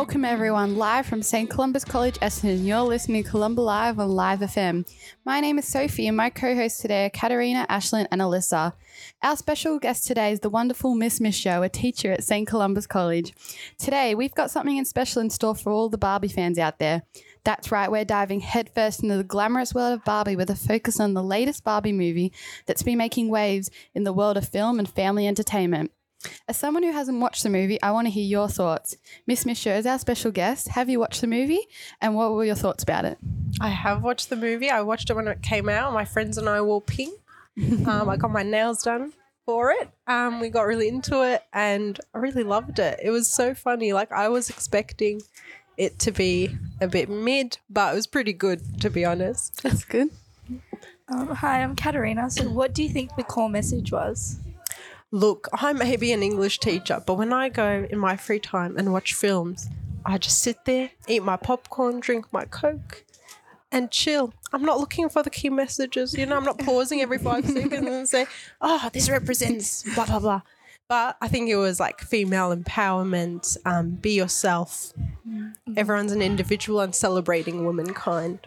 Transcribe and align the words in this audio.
Welcome, 0.00 0.24
everyone, 0.24 0.76
live 0.76 1.04
from 1.04 1.20
St. 1.20 1.50
Columba's 1.50 1.84
College, 1.84 2.18
Essendon. 2.20 2.64
You're 2.64 2.80
listening 2.80 3.22
to 3.22 3.28
Columba 3.28 3.60
Live 3.60 3.98
on 3.98 4.08
Live 4.08 4.38
FM. 4.38 4.90
My 5.26 5.40
name 5.40 5.58
is 5.58 5.68
Sophie, 5.68 6.06
and 6.06 6.16
my 6.16 6.30
co 6.30 6.54
hosts 6.54 6.80
today 6.80 7.04
are 7.04 7.10
Katarina, 7.10 7.66
Ashlyn, 7.68 8.06
and 8.10 8.22
Alyssa. 8.22 8.72
Our 9.22 9.36
special 9.36 9.78
guest 9.78 10.06
today 10.06 10.32
is 10.32 10.40
the 10.40 10.48
wonderful 10.48 10.94
Miss 10.94 11.18
Misho, 11.18 11.62
a 11.62 11.68
teacher 11.68 12.12
at 12.12 12.24
St. 12.24 12.48
Columba's 12.48 12.86
College. 12.86 13.34
Today, 13.78 14.14
we've 14.14 14.34
got 14.34 14.50
something 14.50 14.78
in 14.78 14.86
special 14.86 15.20
in 15.20 15.28
store 15.28 15.54
for 15.54 15.70
all 15.70 15.90
the 15.90 15.98
Barbie 15.98 16.28
fans 16.28 16.58
out 16.58 16.78
there. 16.78 17.02
That's 17.44 17.70
right, 17.70 17.90
we're 17.90 18.06
diving 18.06 18.40
headfirst 18.40 19.02
into 19.02 19.18
the 19.18 19.22
glamorous 19.22 19.74
world 19.74 19.92
of 19.92 20.04
Barbie 20.06 20.34
with 20.34 20.48
a 20.48 20.56
focus 20.56 20.98
on 20.98 21.12
the 21.12 21.22
latest 21.22 21.62
Barbie 21.62 21.92
movie 21.92 22.32
that's 22.64 22.82
been 22.82 22.96
making 22.96 23.28
waves 23.28 23.70
in 23.92 24.04
the 24.04 24.14
world 24.14 24.38
of 24.38 24.48
film 24.48 24.78
and 24.78 24.88
family 24.88 25.28
entertainment. 25.28 25.90
As 26.48 26.56
someone 26.56 26.82
who 26.82 26.92
hasn't 26.92 27.20
watched 27.20 27.42
the 27.42 27.50
movie, 27.50 27.80
I 27.82 27.92
want 27.92 28.06
to 28.06 28.10
hear 28.10 28.24
your 28.24 28.48
thoughts. 28.48 28.96
Miss 29.26 29.44
Misho 29.44 29.76
is 29.76 29.86
our 29.86 29.98
special 29.98 30.30
guest. 30.30 30.68
Have 30.68 30.88
you 30.88 31.00
watched 31.00 31.20
the 31.20 31.26
movie? 31.26 31.60
And 32.00 32.14
what 32.14 32.32
were 32.32 32.44
your 32.44 32.54
thoughts 32.54 32.82
about 32.82 33.04
it? 33.04 33.18
I 33.60 33.68
have 33.68 34.02
watched 34.02 34.28
the 34.30 34.36
movie. 34.36 34.70
I 34.70 34.82
watched 34.82 35.10
it 35.10 35.14
when 35.14 35.28
it 35.28 35.42
came 35.42 35.68
out. 35.68 35.92
My 35.92 36.04
friends 36.04 36.36
and 36.38 36.48
I 36.48 36.60
wore 36.60 36.82
pink. 36.82 37.14
Um, 37.86 38.08
I 38.08 38.16
got 38.16 38.30
my 38.30 38.42
nails 38.42 38.82
done 38.82 39.12
for 39.44 39.70
it. 39.70 39.90
Um, 40.06 40.40
we 40.40 40.48
got 40.48 40.62
really 40.62 40.88
into 40.88 41.22
it 41.22 41.42
and 41.52 41.98
I 42.14 42.18
really 42.18 42.44
loved 42.44 42.78
it. 42.78 43.00
It 43.02 43.10
was 43.10 43.28
so 43.28 43.54
funny. 43.54 43.92
Like 43.92 44.12
I 44.12 44.28
was 44.28 44.48
expecting 44.48 45.20
it 45.76 45.98
to 46.00 46.12
be 46.12 46.56
a 46.80 46.86
bit 46.86 47.08
mid, 47.08 47.58
but 47.68 47.92
it 47.92 47.96
was 47.96 48.06
pretty 48.06 48.32
good 48.32 48.80
to 48.82 48.90
be 48.90 49.04
honest. 49.04 49.62
That's 49.62 49.84
good. 49.84 50.10
Um, 51.08 51.28
hi, 51.28 51.62
I'm 51.62 51.74
Katarina. 51.74 52.30
So, 52.30 52.44
what 52.48 52.72
do 52.72 52.82
you 52.82 52.88
think 52.88 53.16
the 53.16 53.24
core 53.24 53.50
message 53.50 53.90
was? 53.90 54.38
Look, 55.12 55.48
I 55.52 55.72
may 55.72 55.96
be 55.96 56.12
an 56.12 56.22
English 56.22 56.60
teacher, 56.60 57.02
but 57.04 57.14
when 57.14 57.32
I 57.32 57.48
go 57.48 57.86
in 57.90 57.98
my 57.98 58.16
free 58.16 58.38
time 58.38 58.76
and 58.76 58.92
watch 58.92 59.14
films, 59.14 59.68
I 60.04 60.18
just 60.18 60.40
sit 60.40 60.64
there, 60.64 60.90
eat 61.08 61.22
my 61.24 61.36
popcorn, 61.36 62.00
drink 62.00 62.32
my 62.32 62.44
Coke, 62.44 63.04
and 63.72 63.90
chill. 63.90 64.32
I'm 64.52 64.62
not 64.62 64.78
looking 64.78 65.08
for 65.08 65.22
the 65.22 65.30
key 65.30 65.50
messages. 65.50 66.14
You 66.14 66.26
know, 66.26 66.36
I'm 66.36 66.44
not 66.44 66.58
pausing 66.58 67.00
every 67.00 67.18
five 67.18 67.44
seconds 67.48 67.86
and 67.86 68.08
say, 68.08 68.26
oh, 68.60 68.88
this 68.92 69.10
represents 69.10 69.82
blah, 69.94 70.06
blah, 70.06 70.20
blah. 70.20 70.42
But 70.88 71.16
I 71.20 71.28
think 71.28 71.48
it 71.48 71.56
was 71.56 71.78
like 71.78 72.00
female 72.00 72.54
empowerment, 72.54 73.56
um, 73.64 73.90
be 73.90 74.12
yourself. 74.12 74.92
Everyone's 75.76 76.10
an 76.12 76.22
individual 76.22 76.80
and 76.80 76.94
celebrating 76.94 77.64
womankind. 77.64 78.40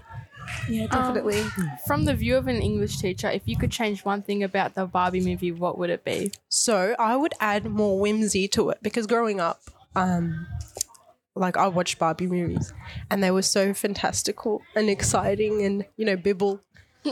Yeah, 0.69 0.87
definitely. 0.87 1.43
From 1.85 2.05
the 2.05 2.15
view 2.15 2.37
of 2.37 2.47
an 2.47 2.55
English 2.61 2.97
teacher, 2.99 3.29
if 3.29 3.43
you 3.47 3.57
could 3.57 3.71
change 3.71 4.05
one 4.05 4.21
thing 4.21 4.43
about 4.43 4.75
the 4.75 4.85
Barbie 4.85 5.19
movie, 5.21 5.51
what 5.51 5.77
would 5.77 5.89
it 5.89 6.03
be? 6.05 6.31
So 6.49 6.95
I 6.97 7.15
would 7.15 7.33
add 7.39 7.65
more 7.65 7.99
whimsy 7.99 8.47
to 8.49 8.69
it 8.69 8.77
because 8.81 9.05
growing 9.07 9.39
up, 9.41 9.61
um, 9.95 10.47
like 11.35 11.57
I 11.57 11.67
watched 11.67 11.99
Barbie 11.99 12.27
movies 12.27 12.73
and 13.09 13.23
they 13.23 13.31
were 13.31 13.41
so 13.41 13.73
fantastical 13.73 14.61
and 14.75 14.89
exciting 14.89 15.61
and 15.63 15.85
you 15.97 16.05
know 16.05 16.15
bibble. 16.15 16.61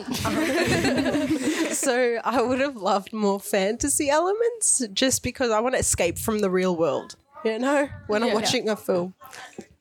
so 1.72 2.18
I 2.24 2.42
would 2.42 2.60
have 2.60 2.76
loved 2.78 3.12
more 3.14 3.40
fantasy 3.40 4.10
elements 4.10 4.84
just 4.94 5.22
because 5.24 5.52
I 5.52 5.60
want 5.60 5.76
to 5.76 5.80
escape 5.80 6.18
from 6.18 6.40
the 6.40 6.50
real 6.50 6.76
world. 6.76 7.16
You 7.44 7.60
know, 7.60 7.90
when 8.08 8.22
I'm 8.24 8.30
Yeah. 8.30 8.36
watching 8.36 8.70
a 8.70 8.76
film. 8.76 9.14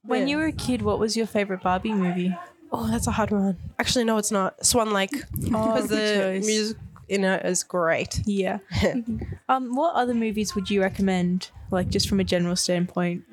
When 0.03 0.23
Yeah. 0.23 0.29
you 0.29 0.37
were 0.39 0.47
a 0.47 0.53
kid, 0.53 0.83
what 0.83 0.99
was 0.99 1.17
your 1.17 1.27
favorite 1.27 1.63
Barbie 1.63 1.93
movie? 1.93 2.35
Oh, 2.73 2.89
that's 2.91 3.07
a 3.07 3.11
hard 3.11 3.31
one. 3.31 3.57
Actually, 3.79 4.05
no, 4.05 4.19
it's 4.19 4.31
not. 4.31 4.65
Swan 4.65 4.93
Lake 4.93 5.11
because 5.41 5.89
the 5.89 6.41
music 6.45 6.77
in 7.09 7.25
it 7.25 7.45
is 7.45 7.63
great. 7.65 8.23
Yeah. 8.25 8.59
um, 9.49 9.75
what 9.75 9.95
other 9.97 10.15
movies 10.15 10.55
would 10.55 10.71
you 10.71 10.81
recommend? 10.81 11.51
Like 11.71 11.89
just 11.89 12.09
from 12.09 12.21
a 12.21 12.25
general 12.25 12.57
standpoint, 12.57 13.25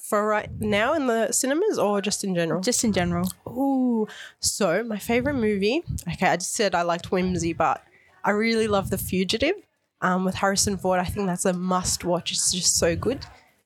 For 0.00 0.26
right 0.26 0.48
now 0.60 0.94
in 0.94 1.06
the 1.06 1.32
cinemas 1.32 1.78
or 1.78 2.00
just 2.00 2.24
in 2.24 2.34
general? 2.34 2.60
just 2.60 2.84
in 2.84 2.92
general. 2.92 3.28
Ooh, 3.48 4.06
so 4.40 4.82
my 4.84 4.98
favorite 4.98 5.34
movie. 5.34 5.82
Okay, 6.12 6.26
I 6.28 6.36
just 6.36 6.54
said 6.54 6.74
I 6.74 6.82
liked 6.82 7.10
whimsy, 7.10 7.52
but 7.52 7.82
I 8.24 8.30
really 8.30 8.68
love 8.68 8.90
The 8.90 8.98
Fugitive. 8.98 9.54
Um, 10.00 10.24
with 10.24 10.34
Harrison 10.34 10.76
Ford, 10.76 11.00
I 11.00 11.04
think 11.04 11.26
that's 11.26 11.44
a 11.46 11.52
must 11.52 12.04
watch. 12.04 12.30
It's 12.32 12.52
just 12.52 12.76
so 12.76 12.94
good. 12.94 13.24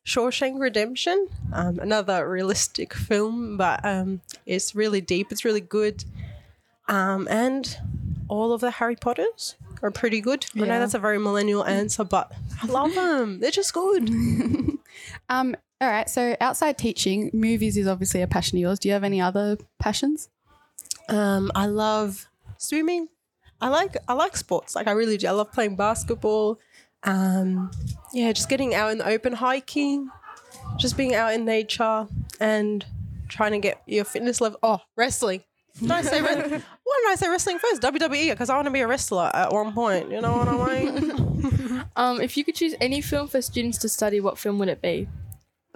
Shawshank 0.08 0.58
Redemption, 0.58 1.28
um, 1.52 1.78
another 1.80 2.26
realistic 2.26 2.94
film, 2.94 3.58
but 3.58 3.84
um, 3.84 4.22
it's 4.46 4.74
really 4.74 5.02
deep. 5.02 5.30
It's 5.30 5.44
really 5.44 5.60
good. 5.60 6.02
Um, 6.88 7.28
and 7.30 7.76
all 8.28 8.54
of 8.54 8.62
the 8.62 8.70
Harry 8.70 8.96
Potters 8.96 9.56
are 9.82 9.90
pretty 9.90 10.22
good. 10.22 10.46
I 10.56 10.60
know 10.60 10.80
that's 10.80 10.94
a 10.94 10.98
very 10.98 11.18
millennial 11.18 11.62
answer, 11.62 12.04
but 12.04 12.32
I 12.62 12.66
love 12.66 12.94
them. 12.94 13.40
They're 13.40 13.50
just 13.50 13.74
good. 13.74 14.10
Um, 15.28 15.54
all 15.80 15.88
right, 15.88 16.08
so 16.10 16.34
outside 16.40 16.76
teaching, 16.76 17.30
movies 17.32 17.76
is 17.76 17.86
obviously 17.86 18.20
a 18.22 18.26
passion 18.26 18.58
of 18.58 18.62
yours. 18.62 18.78
Do 18.80 18.88
you 18.88 18.94
have 18.94 19.04
any 19.04 19.20
other 19.20 19.58
passions? 19.78 20.28
Um, 21.08 21.52
I 21.54 21.66
love 21.66 22.28
swimming. 22.56 23.08
I 23.60 23.68
like 23.68 23.96
I 24.08 24.14
like 24.14 24.36
sports. 24.36 24.74
Like 24.74 24.88
I 24.88 24.92
really 24.92 25.16
do. 25.16 25.28
I 25.28 25.32
love 25.32 25.52
playing 25.52 25.76
basketball. 25.76 26.58
Um, 27.04 27.70
yeah, 28.12 28.32
just 28.32 28.48
getting 28.48 28.74
out 28.74 28.90
in 28.90 28.98
the 28.98 29.08
open, 29.08 29.32
hiking, 29.32 30.10
just 30.78 30.96
being 30.96 31.14
out 31.14 31.32
in 31.32 31.44
nature, 31.44 32.06
and 32.40 32.84
trying 33.28 33.52
to 33.52 33.58
get 33.58 33.82
your 33.86 34.04
fitness 34.04 34.40
level. 34.40 34.58
Oh, 34.62 34.80
wrestling. 34.96 35.42
Did 35.80 35.90
I 35.90 36.02
say? 36.02 36.20
Why 36.22 36.32
did 37.02 37.10
I 37.10 37.14
say 37.16 37.28
wrestling 37.28 37.58
first? 37.58 37.82
WWE, 37.82 38.30
because 38.30 38.50
I 38.50 38.56
want 38.56 38.66
to 38.66 38.72
be 38.72 38.80
a 38.80 38.88
wrestler 38.88 39.30
at 39.32 39.52
one 39.52 39.72
point. 39.72 40.10
You 40.10 40.20
know 40.20 40.36
what 40.36 40.48
I 40.48 40.84
mean? 40.84 41.84
Um, 41.96 42.20
if 42.20 42.36
you 42.36 42.44
could 42.44 42.54
choose 42.54 42.74
any 42.80 43.00
film 43.00 43.26
for 43.26 43.42
students 43.42 43.78
to 43.78 43.88
study, 43.88 44.20
what 44.20 44.38
film 44.38 44.58
would 44.60 44.68
it 44.68 44.80
be? 44.80 45.08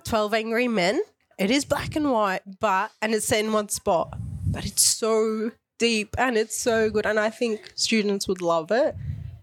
Twelve 0.05 0.35
Angry 0.35 0.69
Men. 0.69 1.01
It 1.39 1.51
is 1.51 1.65
black 1.65 1.97
and 1.97 2.11
white, 2.13 2.43
but 2.61 2.93
and 3.01 3.13
it's 3.13 3.27
set 3.27 3.45
in 3.45 3.53
one 3.53 3.69
spot, 3.69 4.17
but 4.47 4.65
it's 4.65 4.83
so 4.83 5.51
deep 5.79 6.15
and 6.19 6.37
it's 6.37 6.57
so 6.57 6.91
good, 6.91 7.07
and 7.07 7.19
I 7.19 7.31
think 7.31 7.73
students 7.75 8.29
would 8.29 8.41
love 8.41 8.71
it 8.71 8.95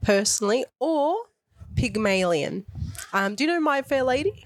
personally. 0.02 0.66
Or 0.80 1.16
Pygmalion. 1.80 2.66
Um, 3.14 3.36
do 3.36 3.46
you 3.46 3.50
know 3.50 3.60
My 3.60 3.82
Fair 3.82 4.04
Lady? 4.04 4.46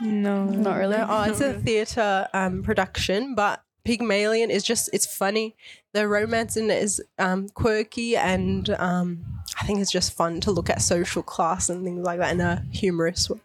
No. 0.00 0.44
Not 0.44 0.78
really. 0.78 0.96
No, 0.96 1.06
oh, 1.10 1.22
it's 1.24 1.40
a 1.40 1.52
theatre 1.52 2.26
um, 2.32 2.62
production, 2.62 3.34
but 3.34 3.62
Pygmalion 3.84 4.50
is 4.50 4.62
just 4.62 4.88
it's 4.92 5.04
funny. 5.04 5.56
The 5.92 6.08
romance 6.08 6.56
in 6.56 6.70
it 6.70 6.82
is 6.82 7.02
um, 7.18 7.48
quirky, 7.50 8.16
and 8.16 8.70
um, 8.70 9.24
I 9.60 9.66
think 9.66 9.80
it's 9.80 9.90
just 9.90 10.14
fun 10.14 10.40
to 10.40 10.50
look 10.50 10.70
at 10.70 10.80
social 10.80 11.22
class 11.22 11.68
and 11.68 11.84
things 11.84 12.02
like 12.02 12.18
that 12.18 12.32
in 12.32 12.40
a 12.40 12.64
humorous 12.72 13.28
way. 13.28 13.40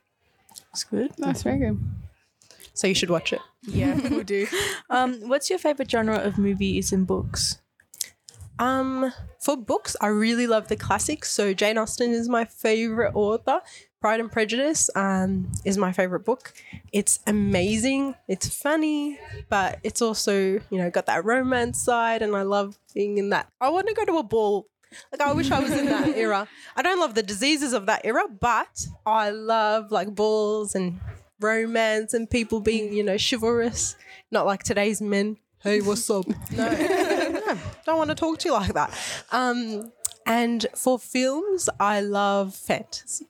That's 0.71 0.83
good. 0.85 1.11
That's 1.17 1.43
very 1.43 1.57
good. 1.57 1.79
So 2.73 2.87
you 2.87 2.95
should 2.95 3.09
watch 3.09 3.33
it. 3.33 3.41
Yeah, 3.63 3.95
we'll 4.09 4.23
do. 4.23 4.47
Um, 4.89 5.27
what's 5.27 5.49
your 5.49 5.57
favorite 5.57 5.89
genre 5.89 6.17
of 6.17 6.37
movies 6.37 6.93
and 6.93 7.07
books? 7.07 7.57
Um, 8.59 9.11
for 9.39 9.57
books, 9.57 9.95
I 10.01 10.07
really 10.07 10.47
love 10.47 10.67
the 10.67 10.75
classics. 10.75 11.31
So 11.31 11.53
Jane 11.53 11.77
Austen 11.77 12.11
is 12.11 12.29
my 12.29 12.45
favorite 12.45 13.13
author. 13.15 13.61
Pride 14.01 14.19
and 14.19 14.31
Prejudice 14.31 14.89
um, 14.95 15.51
is 15.65 15.77
my 15.77 15.91
favorite 15.91 16.25
book. 16.25 16.53
It's 16.91 17.19
amazing. 17.25 18.15
It's 18.27 18.47
funny, 18.47 19.19
but 19.49 19.79
it's 19.83 20.01
also 20.01 20.35
you 20.35 20.77
know 20.77 20.91
got 20.91 21.07
that 21.07 21.25
romance 21.25 21.81
side, 21.81 22.21
and 22.21 22.35
I 22.35 22.43
love 22.43 22.77
being 22.93 23.17
in 23.17 23.31
that. 23.31 23.49
I 23.59 23.69
want 23.69 23.87
to 23.87 23.93
go 23.93 24.05
to 24.05 24.17
a 24.17 24.23
ball. 24.23 24.67
Like 25.11 25.21
I 25.21 25.33
wish 25.33 25.49
I 25.49 25.59
was 25.59 25.71
in 25.71 25.87
that 25.87 26.07
era. 26.15 26.47
I 26.75 26.81
don't 26.83 26.99
love 26.99 27.15
the 27.15 27.23
diseases 27.23 27.73
of 27.73 27.87
that 27.87 28.01
era, 28.03 28.25
but 28.27 28.85
I 29.07 29.31
love 29.31 29.91
like 29.91 30.13
balls 30.13 30.75
and 30.75 30.99
romance 31.41 32.13
and 32.13 32.29
people 32.29 32.59
being 32.59 32.93
you 32.93 33.03
know 33.03 33.17
chivalrous, 33.17 33.95
not 34.29 34.45
like 34.45 34.61
today's 34.61 35.01
men. 35.01 35.37
Hey, 35.63 35.81
what's 35.81 36.07
up? 36.11 36.25
No, 36.51 36.69
no, 36.69 37.14
don't 37.85 37.97
want 37.97 38.09
to 38.09 38.15
talk 38.15 38.39
to 38.39 38.49
you 38.49 38.53
like 38.53 38.73
that. 38.73 38.91
Um, 39.31 39.91
and 40.25 40.65
for 40.75 40.97
films, 40.97 41.69
I 41.79 42.01
love 42.01 42.55
fantasy. 42.55 43.27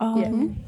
Um, 0.00 0.64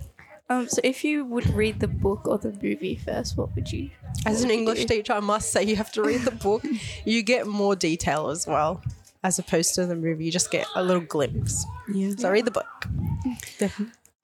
um, 0.50 0.66
so, 0.66 0.80
if 0.82 1.04
you 1.04 1.26
would 1.26 1.46
read 1.50 1.78
the 1.80 1.88
book 1.88 2.26
or 2.26 2.38
the 2.38 2.52
movie 2.62 2.96
first, 2.96 3.36
what 3.36 3.54
would 3.54 3.70
you? 3.70 3.90
As 4.24 4.42
an 4.42 4.50
English 4.50 4.86
teacher, 4.86 5.12
I 5.12 5.20
must 5.20 5.52
say 5.52 5.62
you 5.62 5.76
have 5.76 5.92
to 5.92 6.02
read 6.02 6.22
the 6.22 6.30
book. 6.30 6.64
You 7.04 7.22
get 7.22 7.46
more 7.46 7.76
detail 7.76 8.30
as 8.30 8.46
well, 8.46 8.82
as 9.22 9.38
opposed 9.38 9.74
to 9.74 9.84
the 9.84 9.94
movie. 9.94 10.24
You 10.24 10.32
just 10.32 10.50
get 10.50 10.66
a 10.74 10.82
little 10.82 11.02
glimpse. 11.02 11.66
Yeah. 11.92 12.12
So 12.16 12.30
read 12.30 12.46
the 12.46 12.50
book. 12.50 12.86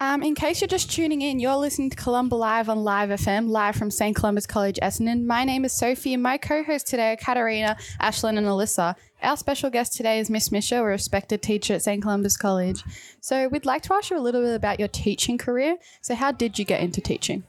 Um, 0.00 0.24
in 0.24 0.34
case 0.34 0.60
you're 0.60 0.68
just 0.68 0.90
tuning 0.90 1.22
in, 1.22 1.38
you're 1.38 1.54
listening 1.54 1.88
to 1.88 1.96
Columba 1.96 2.34
Live 2.34 2.68
on 2.68 2.82
Live 2.82 3.10
FM, 3.10 3.48
live 3.48 3.76
from 3.76 3.92
St. 3.92 4.14
Columba's 4.14 4.46
College, 4.46 4.76
Essendon. 4.82 5.24
My 5.24 5.44
name 5.44 5.64
is 5.64 5.72
Sophie, 5.72 6.12
and 6.14 6.22
my 6.22 6.36
co-hosts 6.36 6.90
today 6.90 7.12
are 7.12 7.16
Katarina, 7.16 7.76
Ashlyn, 8.00 8.36
and 8.36 8.46
Alyssa. 8.46 8.96
Our 9.22 9.36
special 9.36 9.70
guest 9.70 9.94
today 9.94 10.18
is 10.18 10.28
Miss 10.28 10.48
Misho, 10.48 10.80
a 10.80 10.84
respected 10.84 11.42
teacher 11.42 11.74
at 11.74 11.82
St. 11.82 12.02
Columba's 12.02 12.36
College. 12.36 12.82
So 13.20 13.46
we'd 13.48 13.66
like 13.66 13.82
to 13.82 13.94
ask 13.94 14.10
you 14.10 14.18
a 14.18 14.20
little 14.20 14.42
bit 14.42 14.56
about 14.56 14.80
your 14.80 14.88
teaching 14.88 15.38
career. 15.38 15.76
So 16.02 16.16
how 16.16 16.32
did 16.32 16.58
you 16.58 16.64
get 16.64 16.80
into 16.80 17.00
teaching? 17.00 17.44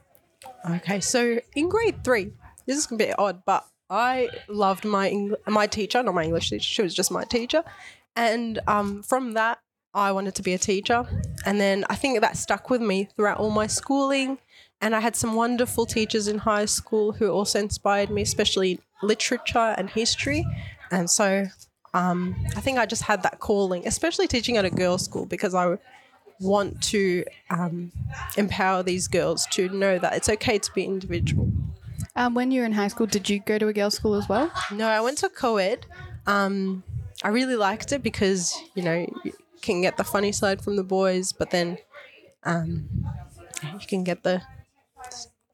Okay, 0.70 1.00
so 1.00 1.40
in 1.56 1.68
grade 1.68 2.04
three, 2.04 2.32
this 2.68 2.78
is 2.78 2.92
a 2.92 2.96
bit 2.96 3.16
odd, 3.18 3.42
but 3.46 3.66
I 3.90 4.30
loved 4.48 4.86
my 4.86 5.10
Eng- 5.10 5.36
my 5.48 5.66
teacher, 5.66 6.04
not 6.04 6.14
my 6.14 6.24
English 6.24 6.52
teacher. 6.52 6.64
She 6.64 6.84
was 6.84 6.94
just 6.94 7.12
my 7.12 7.24
teacher, 7.24 7.64
and 8.16 8.60
um, 8.68 9.02
from 9.02 9.34
that, 9.34 9.60
I 9.96 10.12
wanted 10.12 10.36
to 10.36 10.44
be 10.44 10.54
a 10.54 10.58
teacher. 10.58 11.08
And 11.46 11.60
then 11.60 11.86
I 11.90 11.96
think 11.96 12.20
that 12.20 12.36
stuck 12.38 12.70
with 12.70 12.82
me 12.82 13.08
throughout 13.16 13.38
all 13.38 13.50
my 13.50 13.66
schooling. 13.66 14.38
And 14.82 14.94
I 14.94 15.00
had 15.00 15.16
some 15.16 15.36
wonderful 15.36 15.86
teachers 15.86 16.28
in 16.28 16.40
high 16.40 16.66
school 16.66 17.14
who 17.14 17.30
also 17.30 17.60
inspired 17.60 18.10
me, 18.10 18.22
especially 18.22 18.82
literature 19.02 19.74
and 19.78 19.90
history. 19.90 20.46
And 20.92 21.10
so 21.10 21.46
um, 21.94 22.36
I 22.58 22.60
think 22.60 22.78
I 22.78 22.86
just 22.86 23.04
had 23.04 23.24
that 23.24 23.40
calling, 23.40 23.88
especially 23.88 24.28
teaching 24.28 24.58
at 24.58 24.66
a 24.66 24.70
girls' 24.70 25.06
school, 25.06 25.26
because 25.26 25.56
I 25.56 25.78
want 26.42 26.84
to 26.84 27.24
um, 27.50 27.94
empower 28.36 28.84
these 28.84 29.08
girls 29.08 29.48
to 29.52 29.70
know 29.70 29.98
that 29.98 30.14
it's 30.14 30.28
okay 30.28 30.60
to 30.60 30.74
be 30.74 30.84
individual. 30.84 31.50
Um, 32.18 32.34
when 32.34 32.52
you 32.52 32.60
were 32.60 32.66
in 32.66 32.74
high 32.74 32.90
school, 32.90 33.08
did 33.08 33.30
you 33.30 33.40
go 33.40 33.58
to 33.58 33.70
a 33.70 33.74
girls' 33.74 33.96
school 33.96 34.16
as 34.16 34.28
well? 34.28 34.52
No, 34.72 34.88
I 34.88 35.00
went 35.00 35.20
to 35.20 35.30
co-ed. 35.30 35.86
Um, 36.28 36.84
I 37.24 37.30
really 37.30 37.56
liked 37.56 37.94
it 37.94 38.04
because 38.04 38.54
you 38.74 38.84
know 38.84 39.06
can 39.66 39.82
get 39.82 39.98
the 39.98 40.04
funny 40.04 40.32
side 40.32 40.62
from 40.62 40.76
the 40.76 40.84
boys, 40.84 41.32
but 41.32 41.50
then 41.50 41.78
um, 42.44 42.88
you 43.80 43.88
can 43.88 44.04
get 44.04 44.24
the. 44.24 44.42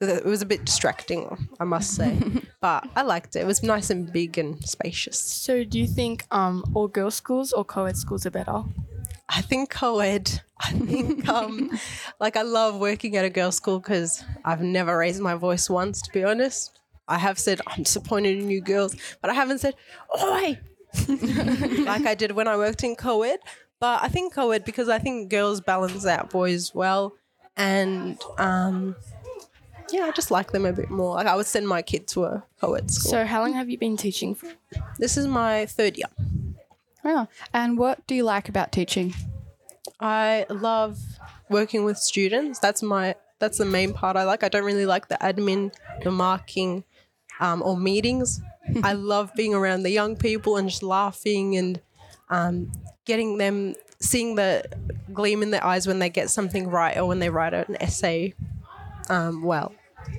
It 0.02 0.26
was 0.26 0.42
a 0.42 0.48
bit 0.48 0.66
distracting, 0.66 1.48
I 1.60 1.64
must 1.64 1.92
say, 1.96 2.18
but 2.62 2.88
I 2.96 3.04
liked 3.04 3.36
it. 3.36 3.42
It 3.42 3.46
was 3.46 3.62
nice 3.62 3.92
and 3.92 4.12
big 4.12 4.38
and 4.38 4.64
spacious. 4.68 5.20
So, 5.20 5.64
do 5.64 5.80
you 5.80 5.88
think 5.88 6.26
um, 6.32 6.64
all 6.74 6.88
girls' 6.88 7.16
schools 7.16 7.54
or 7.54 7.64
co 7.64 7.86
ed 7.86 7.98
schools 7.98 8.26
are 8.26 8.32
better? 8.32 8.64
I 9.34 9.42
think 9.42 9.70
co-ed. 9.70 10.42
I 10.60 10.72
think 10.72 11.28
um, 11.38 11.72
like 12.20 12.36
I 12.36 12.42
love 12.42 12.80
working 12.80 13.16
at 13.16 13.26
a 13.26 13.30
girls' 13.30 13.56
school 13.56 13.80
because 13.80 14.24
I've 14.44 14.62
never 14.62 14.98
raised 14.98 15.22
my 15.22 15.36
voice 15.36 15.70
once. 15.70 16.02
To 16.02 16.12
be 16.12 16.24
honest, 16.24 16.78
I 17.08 17.18
have 17.18 17.40
said 17.40 17.62
I'm 17.68 17.84
disappointed 17.84 18.40
in 18.40 18.50
you 18.50 18.62
girls, 18.62 18.96
but 19.22 19.30
I 19.30 19.34
haven't 19.34 19.60
said 19.60 19.76
oi 20.22 20.60
like 21.08 22.06
I 22.06 22.16
did 22.16 22.34
when 22.34 22.48
I 22.48 22.58
worked 22.58 22.84
in 22.84 22.96
co-ed. 22.96 23.40
But 23.82 24.04
I 24.04 24.10
think 24.10 24.38
I 24.38 24.46
would 24.46 24.64
because 24.64 24.90
I 24.90 25.00
think 25.00 25.32
girls 25.32 25.60
balance 25.60 26.06
out 26.06 26.30
boys 26.30 26.74
well, 26.74 27.16
and 27.58 28.22
um, 28.38 28.96
yeah, 29.92 30.04
I 30.04 30.12
just 30.12 30.30
like 30.30 30.52
them 30.52 30.68
a 30.68 30.72
bit 30.72 30.92
more. 30.92 31.16
Like 31.16 31.26
I 31.26 31.36
would 31.36 31.48
send 31.48 31.68
my 31.68 31.82
kid 31.82 32.08
to 32.10 32.26
a 32.26 32.44
co-ed 32.62 32.92
school. 32.92 33.10
So, 33.10 33.26
how 33.26 33.42
long 33.42 33.54
have 33.54 33.72
you 33.72 33.80
been 33.80 33.98
teaching 33.98 34.36
for? 34.36 34.50
this 35.00 35.18
is 35.18 35.26
my 35.26 35.66
third 35.66 35.98
year. 35.98 36.06
Oh, 37.04 37.28
and 37.56 37.76
what 37.76 38.06
do 38.06 38.14
you 38.14 38.24
like 38.24 38.48
about 38.48 38.72
teaching? 38.72 39.16
I 40.00 40.46
love 40.50 41.00
working 41.50 41.84
with 41.84 41.98
students. 41.98 42.60
That's 42.60 42.84
my 42.84 43.16
that's 43.40 43.58
the 43.58 43.66
main 43.66 43.94
part 43.94 44.16
I 44.16 44.26
like. 44.26 44.44
I 44.44 44.50
don't 44.50 44.64
really 44.64 44.86
like 44.86 45.08
the 45.08 45.18
admin, 45.20 45.74
the 46.04 46.12
marking, 46.12 46.84
um, 47.40 47.64
or 47.64 47.76
meetings. 47.76 48.40
I 48.84 48.94
love 48.94 49.34
being 49.36 49.56
around 49.56 49.82
the 49.82 49.90
young 49.90 50.16
people 50.16 50.58
and 50.58 50.70
just 50.70 50.84
laughing 50.84 51.58
and 51.58 51.82
um, 52.32 52.72
getting 53.06 53.38
them 53.38 53.76
seeing 54.00 54.36
the 54.36 54.64
gleam 55.14 55.44
in 55.44 55.52
their 55.52 55.64
eyes 55.64 55.86
when 55.86 56.00
they 56.00 56.10
get 56.10 56.30
something 56.30 56.68
right 56.68 56.98
or 56.98 57.06
when 57.06 57.20
they 57.20 57.30
write 57.30 57.54
an 57.54 57.78
essay 57.80 58.34
um, 59.10 59.44
well. 59.44 59.74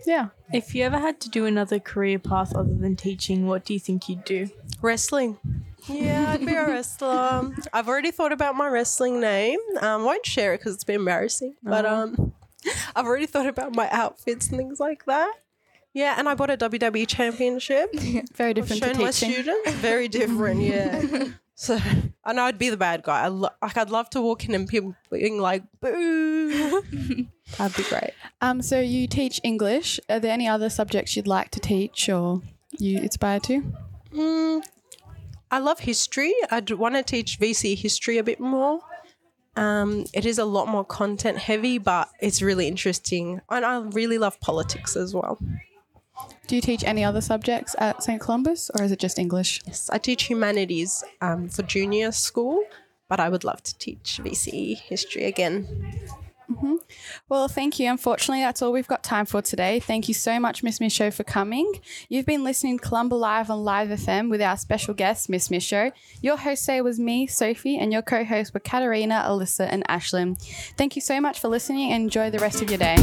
Yeah. 0.06 0.28
If 0.52 0.74
you 0.74 0.84
ever 0.84 0.98
had 0.98 1.20
to 1.20 1.30
do 1.30 1.46
another 1.46 1.80
career 1.80 2.18
path 2.18 2.54
other 2.54 2.74
than 2.74 2.94
teaching, 2.94 3.46
what 3.46 3.64
do 3.64 3.72
you 3.72 3.80
think 3.80 4.08
you'd 4.08 4.24
do? 4.24 4.48
Wrestling. 4.80 5.38
Yeah, 5.88 6.30
I'd 6.30 6.46
be 6.46 6.54
a 6.54 6.66
wrestler. 6.66 7.50
I've 7.72 7.88
already 7.88 8.12
thought 8.12 8.32
about 8.32 8.54
my 8.54 8.68
wrestling 8.68 9.20
name. 9.20 9.58
Um, 9.80 10.04
won't 10.04 10.24
share 10.24 10.54
it 10.54 10.58
because 10.58 10.74
it's 10.74 10.84
been 10.84 10.96
embarrassing. 10.96 11.56
But 11.62 11.86
um, 11.86 12.32
I've 12.96 13.06
already 13.06 13.26
thought 13.26 13.46
about 13.46 13.74
my 13.74 13.88
outfits 13.90 14.48
and 14.48 14.58
things 14.58 14.78
like 14.78 15.06
that. 15.06 15.32
Yeah, 15.94 16.14
and 16.18 16.28
I 16.28 16.34
bought 16.34 16.50
a 16.50 16.56
WWE 16.56 17.06
championship. 17.06 17.94
Very 18.34 18.54
different 18.54 18.82
to 18.82 18.88
shown 18.88 18.98
my 18.98 19.10
teaching. 19.10 19.32
students. 19.32 19.72
Very 19.72 20.08
different, 20.08 20.62
yeah. 20.62 21.02
so 21.54 21.78
I 22.24 22.32
know 22.32 22.44
I'd 22.44 22.58
be 22.58 22.70
the 22.70 22.78
bad 22.78 23.02
guy. 23.02 23.22
I 23.22 23.28
lo- 23.28 23.50
like 23.60 23.76
I'd 23.76 23.90
love 23.90 24.08
to 24.10 24.22
walk 24.22 24.46
in 24.46 24.54
and 24.54 24.66
people 24.66 24.94
being 25.10 25.38
like, 25.38 25.62
"Boo!" 25.80 26.82
That'd 27.58 27.76
be 27.76 27.82
great. 27.84 28.12
Um, 28.40 28.62
so 28.62 28.80
you 28.80 29.06
teach 29.06 29.38
English. 29.44 30.00
Are 30.08 30.18
there 30.18 30.32
any 30.32 30.48
other 30.48 30.70
subjects 30.70 31.14
you'd 31.14 31.26
like 31.26 31.50
to 31.50 31.60
teach 31.60 32.08
or 32.08 32.40
you 32.78 33.00
aspire 33.02 33.40
to? 33.40 33.62
Mm, 34.14 34.62
I 35.50 35.58
love 35.58 35.80
history. 35.80 36.32
I'd 36.50 36.70
want 36.70 36.94
to 36.94 37.02
teach 37.02 37.38
VCE 37.38 37.76
history 37.76 38.16
a 38.16 38.22
bit 38.24 38.40
more. 38.40 38.80
Um, 39.56 40.06
it 40.14 40.24
is 40.24 40.38
a 40.38 40.46
lot 40.46 40.68
more 40.68 40.84
content 40.86 41.36
heavy, 41.36 41.76
but 41.76 42.08
it's 42.20 42.40
really 42.40 42.66
interesting, 42.66 43.42
and 43.50 43.66
I 43.66 43.80
really 43.80 44.16
love 44.16 44.40
politics 44.40 44.96
as 44.96 45.12
well. 45.12 45.38
Do 46.46 46.56
you 46.56 46.62
teach 46.62 46.84
any 46.84 47.04
other 47.04 47.20
subjects 47.20 47.74
at 47.78 48.02
St. 48.02 48.20
Columba's 48.20 48.70
or 48.76 48.84
is 48.84 48.92
it 48.92 48.98
just 48.98 49.18
English? 49.18 49.62
Yes, 49.66 49.88
I 49.90 49.98
teach 49.98 50.24
humanities 50.24 51.02
um, 51.20 51.48
for 51.48 51.62
junior 51.62 52.12
school, 52.12 52.62
but 53.08 53.20
I 53.20 53.28
would 53.28 53.44
love 53.44 53.62
to 53.62 53.78
teach 53.78 54.20
VCE 54.22 54.78
history 54.78 55.24
again. 55.24 55.66
Well, 57.28 57.48
thank 57.48 57.78
you. 57.78 57.90
Unfortunately, 57.90 58.42
that's 58.42 58.62
all 58.62 58.72
we've 58.72 58.88
got 58.88 59.02
time 59.02 59.26
for 59.26 59.42
today. 59.42 59.80
Thank 59.80 60.08
you 60.08 60.14
so 60.14 60.38
much, 60.38 60.62
Miss 60.62 60.80
Show, 60.92 61.10
for 61.10 61.24
coming. 61.24 61.72
You've 62.08 62.26
been 62.26 62.44
listening 62.44 62.78
to 62.78 62.84
Columba 62.86 63.14
Live 63.14 63.50
on 63.50 63.64
Live 63.64 63.88
FM 63.88 64.30
with 64.30 64.42
our 64.42 64.56
special 64.56 64.94
guest, 64.94 65.30
Miss 65.30 65.48
Show. 65.60 65.92
Your 66.20 66.36
host 66.36 66.64
today 66.66 66.80
was 66.80 66.98
me, 66.98 67.26
Sophie, 67.26 67.78
and 67.78 67.92
your 67.92 68.02
co 68.02 68.24
hosts 68.24 68.52
were 68.52 68.60
Katarina, 68.60 69.24
Alyssa, 69.26 69.66
and 69.70 69.86
Ashlyn. 69.88 70.40
Thank 70.76 70.96
you 70.96 71.02
so 71.02 71.20
much 71.20 71.40
for 71.40 71.48
listening 71.48 71.92
and 71.92 72.04
enjoy 72.04 72.30
the 72.30 72.38
rest 72.38 72.62
of 72.62 72.70
your 72.70 72.78
day. 72.78 72.96